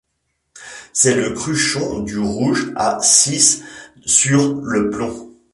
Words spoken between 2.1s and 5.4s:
rouge à six sur le plomb.